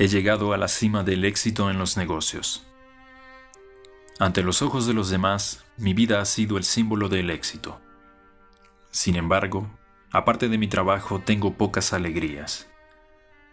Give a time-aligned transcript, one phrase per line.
[0.00, 2.64] he llegado a la cima del éxito en los negocios.
[4.18, 7.82] Ante los ojos de los demás, mi vida ha sido el símbolo del éxito.
[8.90, 9.70] Sin embargo,
[10.10, 12.66] aparte de mi trabajo, tengo pocas alegrías.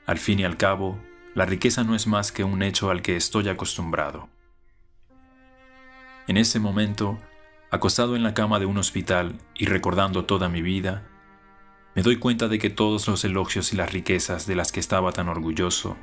[0.06, 0.98] Al fin y al cabo,
[1.36, 4.29] la riqueza no es más que un hecho al que estoy acostumbrado.
[6.28, 7.20] En ese momento,
[7.71, 11.04] acostado en la cama de un hospital y recordando toda mi vida,
[11.93, 15.11] me doy cuenta de que todos los elogios y las riquezas de las que estaba
[15.11, 15.98] tan orgulloso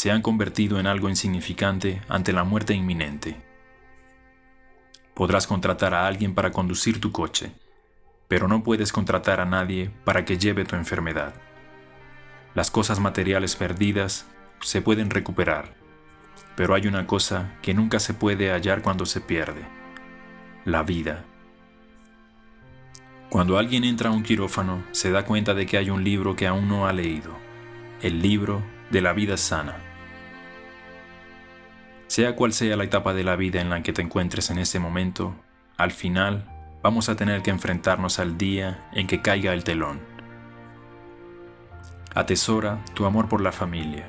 [0.00, 3.36] se han convertido en algo insignificante ante la muerte inminente.
[5.12, 7.52] Podrás contratar a alguien para conducir tu coche,
[8.26, 11.34] pero no puedes contratar a nadie para que lleve tu enfermedad.
[12.54, 14.26] Las cosas materiales perdidas
[14.62, 15.74] se pueden recuperar,
[16.56, 19.66] pero hay una cosa que nunca se puede hallar cuando se pierde,
[20.64, 21.26] la vida.
[23.28, 26.46] Cuando alguien entra a un quirófano, se da cuenta de que hay un libro que
[26.46, 27.36] aún no ha leído,
[28.00, 29.89] el libro de la vida sana.
[32.20, 34.78] Sea cual sea la etapa de la vida en la que te encuentres en este
[34.78, 35.34] momento,
[35.78, 36.44] al final
[36.82, 40.00] vamos a tener que enfrentarnos al día en que caiga el telón.
[42.14, 44.06] Atesora tu amor por la familia,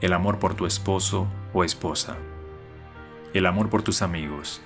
[0.00, 2.18] el amor por tu esposo o esposa,
[3.34, 4.62] el amor por tus amigos.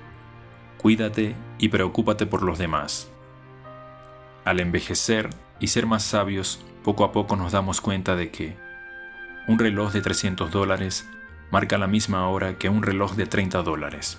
[0.77, 3.11] Cuídate y preocúpate por los demás.
[4.45, 8.59] Al envejecer y ser más sabios, poco a poco nos damos cuenta de que
[9.49, 11.09] un reloj de 300 dólares
[11.55, 14.19] marca la misma hora que un reloj de 30 dólares.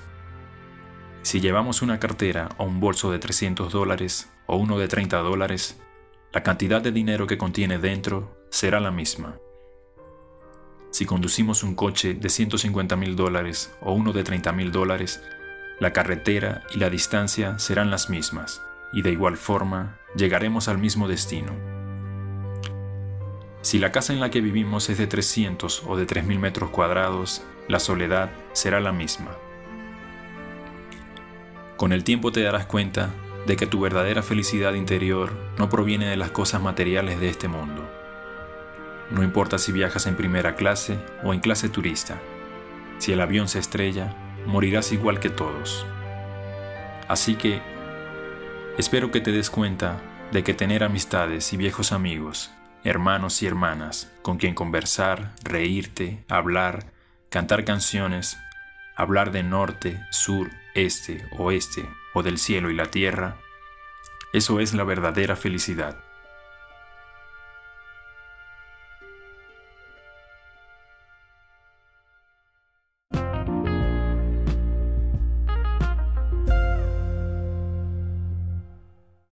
[1.22, 5.78] Si llevamos una cartera o un bolso de 300 dólares o uno de 30 dólares,
[6.32, 9.36] la cantidad de dinero que contiene dentro será la misma.
[10.92, 15.22] Si conducimos un coche de 150 mil dólares o uno de 30 mil dólares,
[15.82, 18.62] la carretera y la distancia serán las mismas
[18.94, 21.75] y de igual forma llegaremos al mismo destino.
[23.66, 27.42] Si la casa en la que vivimos es de 300 o de 3.000 metros cuadrados,
[27.68, 29.32] la soledad será la misma.
[31.76, 33.10] Con el tiempo te darás cuenta
[33.48, 37.90] de que tu verdadera felicidad interior no proviene de las cosas materiales de este mundo.
[39.10, 42.22] No importa si viajas en primera clase o en clase turista,
[43.00, 45.88] si el avión se estrella, morirás igual que todos.
[47.08, 47.64] Así que
[48.78, 50.02] Espero que te des cuenta
[50.34, 52.52] de que tener amistades y viejos amigos,
[52.86, 56.86] hermanos y hermanas, con quien conversar, reírte, hablar,
[57.30, 58.38] cantar canciones,
[58.96, 63.38] hablar de norte, sur, este, oeste, o del cielo y la tierra,
[64.34, 65.98] eso es la verdadera felicidad.